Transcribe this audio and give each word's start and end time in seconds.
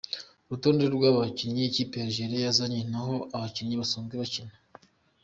Urutonde 0.47 0.83
rw’abakinnyi 0.95 1.61
ikipe 1.65 1.95
ya 1.99 2.05
Algeria 2.07 2.41
yazanye 2.45 2.79
n’aho 2.91 3.15
abakinnyi 3.35 3.75
basanzwe 3.81 4.13
bakina. 4.21 4.53